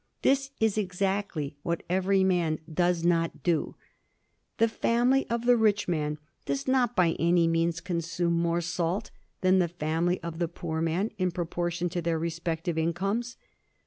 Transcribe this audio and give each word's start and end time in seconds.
This 0.23 0.49
is 0.59 0.79
exactly 0.79 1.57
what 1.61 1.83
every 1.87 2.23
man 2.23 2.57
does 2.73 3.03
not 3.05 3.43
do. 3.43 3.75
The 4.57 4.67
family 4.67 5.29
of 5.29 5.45
the 5.45 5.55
rich 5.55 5.87
man 5.87 6.17
does 6.47 6.67
not 6.67 6.95
by 6.95 7.11
any 7.19 7.47
means 7.47 7.79
consume 7.81 8.33
more 8.33 8.61
salt 8.61 9.11
than 9.41 9.59
the 9.59 9.67
family 9.67 10.19
of 10.23 10.39
the 10.39 10.47
poor 10.47 10.81
man 10.81 11.11
in 11.19 11.29
proportion 11.29 11.87
to 11.89 12.01
their 12.01 12.17
respective 12.17 12.79
incomes. 12.79 13.37